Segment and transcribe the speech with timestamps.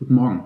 [0.00, 0.44] Guten Morgen.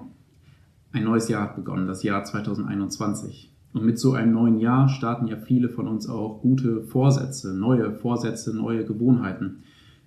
[0.90, 3.52] Ein neues Jahr hat begonnen, das Jahr 2021.
[3.72, 7.92] Und mit so einem neuen Jahr starten ja viele von uns auch gute Vorsätze, neue
[7.92, 9.62] Vorsätze, neue Gewohnheiten,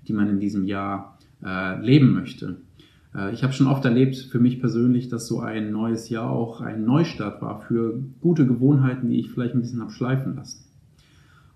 [0.06, 2.58] die man in diesem Jahr äh, leben möchte.
[3.16, 6.60] Äh, ich habe schon oft erlebt, für mich persönlich, dass so ein neues Jahr auch
[6.60, 10.66] ein Neustart war für gute Gewohnheiten, die ich vielleicht ein bisschen habe schleifen lassen.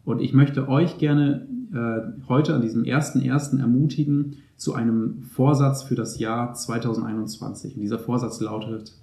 [0.05, 5.83] Und ich möchte euch gerne äh, heute an diesem ersten ersten ermutigen zu einem Vorsatz
[5.83, 7.75] für das Jahr 2021.
[7.75, 8.93] Und dieser Vorsatz lautet,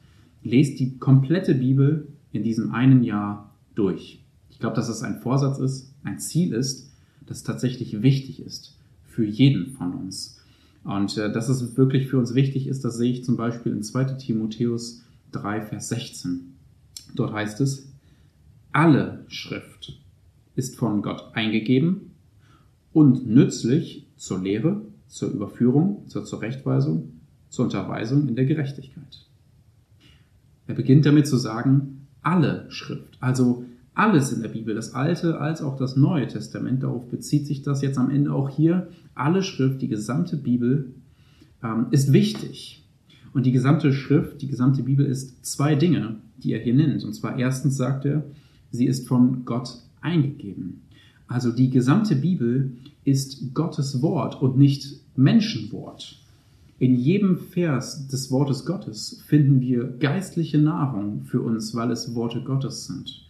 [0.42, 4.23] lest die komplette Bibel in diesem einen Jahr durch.
[4.50, 6.92] Ich glaube, dass es ein Vorsatz ist, ein Ziel ist,
[7.26, 10.38] das tatsächlich wichtig ist für jeden von uns.
[10.84, 13.82] Und äh, dass es wirklich für uns wichtig ist, das sehe ich zum Beispiel in
[13.82, 16.54] 2 Timotheus 3, Vers 16.
[17.14, 17.90] Dort heißt es,
[18.73, 19.98] alle Schrift
[20.54, 22.07] ist von Gott eingegeben
[22.92, 27.12] und nützlich zur Lehre, zur Überführung, zur Zurechtweisung,
[27.48, 29.27] zur Unterweisung in der Gerechtigkeit.
[30.66, 35.62] Er beginnt damit zu sagen, alle Schrift, also alles in der Bibel, das Alte als
[35.62, 39.82] auch das Neue Testament, darauf bezieht sich das jetzt am Ende auch hier, alle Schrift,
[39.82, 40.95] die gesamte Bibel
[41.62, 42.84] ähm, ist wichtig.
[43.32, 47.05] Und die gesamte Schrift, die gesamte Bibel ist zwei Dinge, die er hier nennt.
[47.05, 48.24] Und zwar erstens sagt er,
[48.71, 50.82] sie ist von Gott eingegeben.
[51.29, 52.73] Also die gesamte Bibel
[53.04, 56.18] ist Gottes Wort und nicht Menschenwort.
[56.79, 62.43] In jedem Vers des Wortes Gottes finden wir geistliche Nahrung für uns, weil es Worte
[62.43, 63.26] Gottes sind.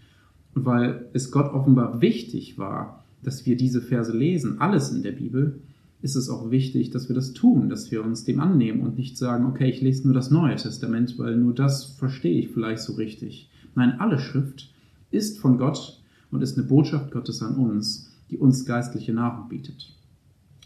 [0.54, 5.12] Und weil es Gott offenbar wichtig war, dass wir diese Verse lesen, alles in der
[5.12, 5.60] Bibel,
[6.00, 9.16] ist es auch wichtig, dass wir das tun, dass wir uns dem annehmen und nicht
[9.16, 12.92] sagen, okay, ich lese nur das Neue Testament, weil nur das verstehe ich vielleicht so
[12.94, 13.48] richtig.
[13.74, 14.70] Nein, alle Schrift
[15.10, 15.97] ist von Gott
[16.30, 19.94] und ist eine Botschaft Gottes an uns, die uns geistliche Nahrung bietet.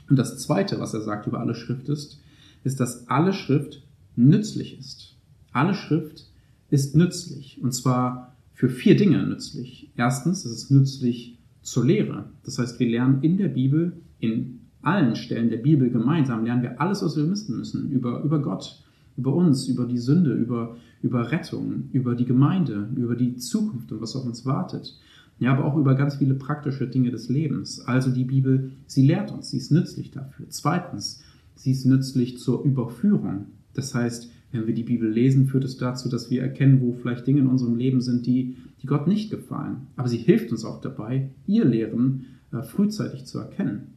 [0.08, 2.20] Und das Zweite, was er sagt über alle Schrift ist,
[2.64, 3.82] ist, dass alle Schrift
[4.16, 5.16] nützlich ist.
[5.52, 6.26] Alle Schrift
[6.70, 7.60] ist nützlich.
[7.62, 9.90] Und zwar für vier Dinge nützlich.
[9.96, 12.24] Erstens, es ist nützlich zur Lehre.
[12.44, 16.80] Das heißt, wir lernen in der Bibel, in allen Stellen der Bibel gemeinsam, lernen wir
[16.80, 18.82] alles, was wir wissen müssen über, über Gott,
[19.16, 24.00] über uns, über die Sünde, über, über Rettung, über die Gemeinde, über die Zukunft und
[24.00, 24.98] was auf uns wartet
[25.42, 27.80] ja, aber auch über ganz viele praktische Dinge des Lebens.
[27.80, 30.46] Also die Bibel, sie lehrt uns, sie ist nützlich dafür.
[30.48, 31.20] Zweitens,
[31.56, 33.46] sie ist nützlich zur Überführung.
[33.74, 37.26] Das heißt, wenn wir die Bibel lesen, führt es dazu, dass wir erkennen, wo vielleicht
[37.26, 39.88] Dinge in unserem Leben sind, die, die Gott nicht gefallen.
[39.96, 43.94] Aber sie hilft uns auch dabei, ihr Lehren äh, frühzeitig zu erkennen.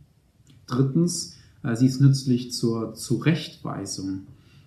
[0.66, 4.22] Drittens, äh, sie ist nützlich zur Zurechtweisung.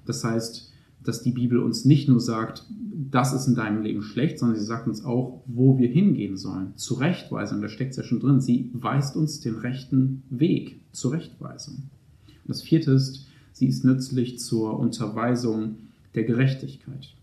[0.07, 0.68] Das heißt,
[1.09, 2.67] dass die Bibel uns nicht nur sagt,
[3.11, 6.73] das ist in deinem Leben schlecht, sondern sie sagt uns auch, wo wir hingehen sollen.
[6.77, 8.43] Zurechtweisung, da steckt es ja schon drin.
[8.43, 10.81] Sie weist uns den rechten Weg.
[10.93, 11.77] Zurechtweisung.
[12.27, 15.77] Und das vierte ist, sie ist nützlich zur Unterweisung
[16.15, 17.15] der Gerechtigkeit.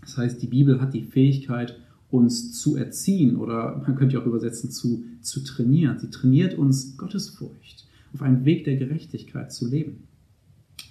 [0.00, 1.78] Das heißt, die Bibel hat die Fähigkeit,
[2.10, 6.00] uns zu erziehen oder man könnte auch übersetzen zu, zu trainieren.
[6.00, 10.08] Sie trainiert uns Gottesfurcht, auf einen Weg der Gerechtigkeit zu leben.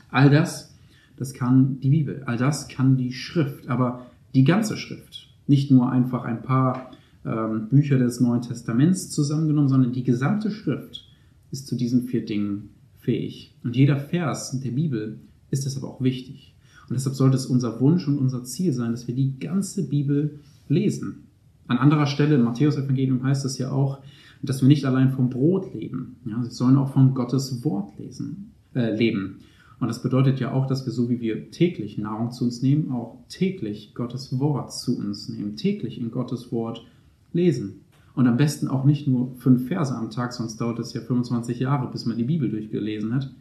[0.10, 0.74] All das,
[1.20, 3.68] das kann die Bibel, all das kann die Schrift.
[3.68, 5.28] Aber die ganze Schrift.
[5.48, 6.92] Nicht nur einfach ein paar
[7.26, 11.06] ähm, Bücher des Neuen Testaments zusammengenommen, sondern die gesamte Schrift
[11.52, 12.70] ist zu diesen vier Dingen
[13.00, 13.54] fähig.
[13.64, 15.20] Und jeder Vers der Bibel
[15.52, 16.56] ist deshalb auch wichtig.
[16.88, 20.40] Und deshalb sollte es unser Wunsch und unser Ziel sein, dass wir die ganze Bibel
[20.70, 21.28] lesen.
[21.68, 24.00] An anderer Stelle im Matthäus-Evangelium heißt es ja auch,
[24.42, 26.16] dass wir nicht allein vom Brot leben.
[26.26, 29.40] Ja, sie sollen auch von Gottes Wort lesen, äh, leben.
[29.80, 32.92] Und das bedeutet ja auch, dass wir so wie wir täglich Nahrung zu uns nehmen,
[32.92, 36.86] auch täglich Gottes Wort zu uns nehmen, täglich in Gottes Wort
[37.32, 37.82] lesen.
[38.14, 41.60] Und am besten auch nicht nur fünf Verse am Tag, sonst dauert es ja 25
[41.60, 43.34] Jahre, bis man die Bibel durchgelesen hat,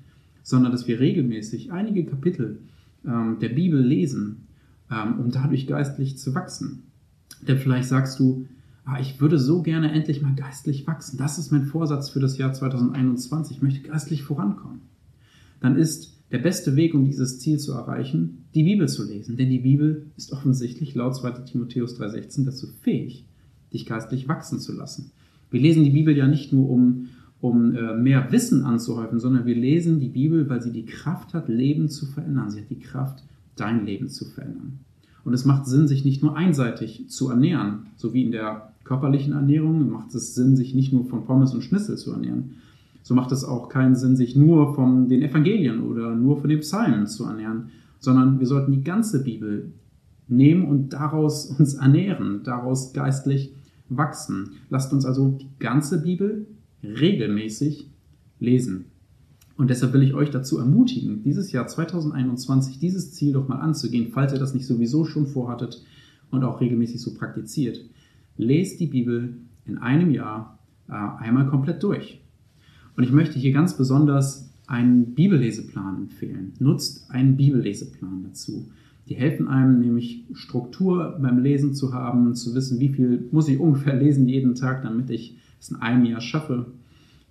[0.45, 2.61] sondern dass wir regelmäßig einige Kapitel
[3.05, 4.47] ähm, der Bibel lesen,
[4.91, 6.85] ähm, um dadurch geistlich zu wachsen.
[7.47, 8.47] Denn vielleicht sagst du,
[8.85, 11.19] ah, ich würde so gerne endlich mal geistlich wachsen.
[11.19, 13.57] Das ist mein Vorsatz für das Jahr 2021.
[13.57, 14.83] Ich möchte geistlich vorankommen.
[15.61, 19.37] Dann ist der beste Weg, um dieses Ziel zu erreichen, die Bibel zu lesen.
[19.37, 23.25] Denn die Bibel ist offensichtlich laut 2 Timotheus 3,16 dazu fähig,
[23.73, 25.11] dich geistlich wachsen zu lassen.
[25.51, 27.09] Wir lesen die Bibel ja nicht nur, um,
[27.41, 31.49] um äh, mehr Wissen anzuhäufen, sondern wir lesen die Bibel, weil sie die Kraft hat,
[31.49, 32.51] Leben zu verändern.
[32.51, 33.23] Sie hat die Kraft,
[33.57, 34.81] dein Leben zu verändern.
[35.25, 39.35] Und es macht Sinn, sich nicht nur einseitig zu ernähren, so wie in der körperlichen
[39.35, 42.55] Ernährung macht es Sinn, sich nicht nur von Pommes und Schnitzel zu ernähren,
[43.03, 46.61] so macht es auch keinen Sinn, sich nur von den Evangelien oder nur von den
[46.61, 49.73] Psalmen zu ernähren, sondern wir sollten die ganze Bibel
[50.29, 53.55] nehmen und daraus uns ernähren, daraus geistlich
[53.89, 54.51] wachsen.
[54.69, 56.47] Lasst uns also die ganze Bibel
[56.83, 57.91] regelmäßig
[58.39, 58.87] lesen.
[59.57, 64.13] Und deshalb will ich euch dazu ermutigen, dieses Jahr 2021 dieses Ziel doch mal anzugehen,
[64.13, 65.83] falls ihr das nicht sowieso schon vorhattet
[66.31, 67.85] und auch regelmäßig so praktiziert.
[68.37, 70.59] Lest die Bibel in einem Jahr
[70.89, 72.21] äh, einmal komplett durch.
[72.99, 76.55] Und ich möchte hier ganz besonders einen Bibelleseplan empfehlen.
[76.59, 78.67] Nutzt einen Bibelleseplan dazu.
[79.09, 83.61] Die helfen einem nämlich Struktur beim Lesen zu haben, zu wissen, wie viel muss ich
[83.61, 86.67] ungefähr lesen jeden Tag, damit ich es in einem Jahr schaffe.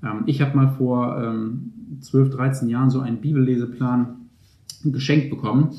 [0.02, 4.16] Ähm, ich habe mal vor ähm, 12, 13 Jahren so einen Bibelleseplan
[4.86, 5.72] geschenkt bekommen.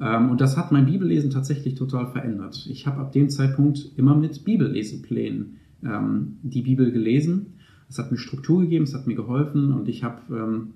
[0.00, 2.68] Ähm, und das hat mein Bibellesen tatsächlich total verändert.
[2.70, 7.46] Ich habe ab dem Zeitpunkt immer mit Bibelleseplänen ähm, die Bibel gelesen.
[7.88, 10.68] Es hat mir Struktur gegeben, es hat mir geholfen und ich habe ähm,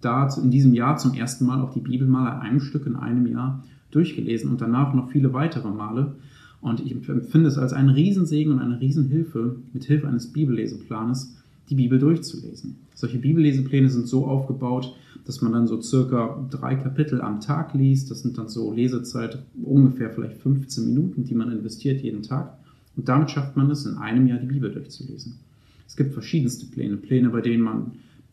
[0.00, 3.26] da in diesem Jahr zum ersten Mal auch die Bibel mal einem Stück in einem
[3.26, 6.16] Jahr durchgelesen und danach noch viele weitere Male.
[6.60, 11.36] Und ich empfinde es als einen Riesensegen und eine Riesenhilfe, mit Hilfe eines Bibelleseplanes
[11.68, 12.76] die Bibel durchzulesen.
[12.94, 14.94] Solche Bibellesepläne sind so aufgebaut,
[15.24, 18.10] dass man dann so circa drei Kapitel am Tag liest.
[18.10, 22.58] Das sind dann so Lesezeit ungefähr vielleicht 15 Minuten, die man investiert jeden Tag.
[22.96, 25.36] Und damit schafft man es, in einem Jahr die Bibel durchzulesen.
[25.86, 26.96] Es gibt verschiedenste Pläne.
[26.96, 27.92] Pläne, bei denen man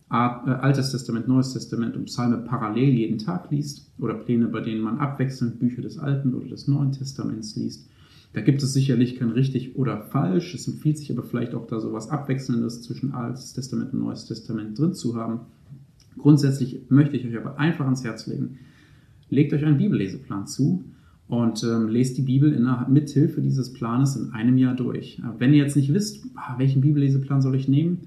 [0.10, 3.92] äh, Altes Testament, Neues Testament und Psalme parallel jeden Tag liest.
[4.00, 7.88] Oder Pläne, bei denen man abwechselnd Bücher des Alten oder des Neuen Testaments liest.
[8.34, 10.54] Da gibt es sicherlich kein richtig oder falsch.
[10.54, 14.26] Es empfiehlt sich aber vielleicht auch da so was Abwechselndes zwischen Altes Testament und Neues
[14.26, 15.42] Testament drin zu haben.
[16.18, 18.60] Grundsätzlich möchte ich euch aber einfach ans Herz legen,
[19.30, 20.84] legt euch einen Bibelleseplan zu
[21.32, 25.22] und ähm, lest die Bibel in, mithilfe dieses Planes in einem Jahr durch.
[25.38, 28.00] Wenn ihr jetzt nicht wisst, ah, welchen Bibelleseplan soll ich nehmen,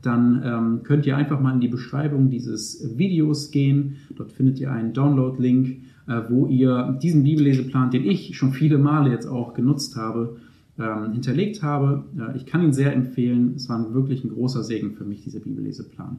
[0.00, 3.96] dann ähm, könnt ihr einfach mal in die Beschreibung dieses Videos gehen.
[4.16, 9.10] Dort findet ihr einen Download-Link äh, wo ihr diesen Bibelleseplan, den ich schon viele Male
[9.10, 10.38] jetzt auch genutzt habe,
[10.78, 12.04] ähm, hinterlegt habe.
[12.34, 13.52] Ich kann ihn sehr empfehlen.
[13.56, 16.16] Es war wirklich ein großer Segen für mich, dieser Bibelleseplan.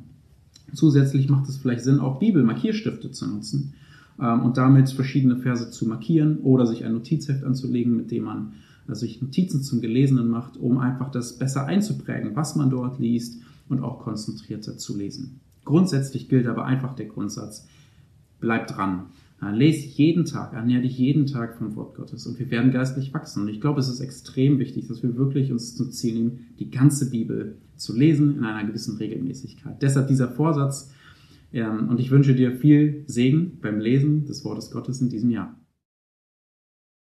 [0.73, 3.73] Zusätzlich macht es vielleicht Sinn, auch Bibelmarkierstifte zu nutzen
[4.25, 8.53] und damit verschiedene Verse zu markieren oder sich ein Notizheft anzulegen, mit dem man
[8.88, 13.41] äh, sich Notizen zum Gelesenen macht, um einfach das besser einzuprägen, was man dort liest
[13.69, 15.39] und auch konzentrierter zu lesen.
[15.65, 17.68] Grundsätzlich gilt aber einfach der Grundsatz,
[18.39, 19.06] bleibt dran.
[19.53, 23.41] Lese jeden Tag, ernähre dich jeden Tag vom Wort Gottes und wir werden geistlich wachsen.
[23.41, 26.69] Und ich glaube, es ist extrem wichtig, dass wir wirklich uns zum Ziel nehmen, die
[26.69, 29.81] ganze Bibel zu lesen in einer gewissen Regelmäßigkeit.
[29.81, 30.91] Deshalb dieser Vorsatz.
[31.53, 35.60] Ähm, und ich wünsche dir viel Segen beim Lesen des Wortes Gottes in diesem Jahr.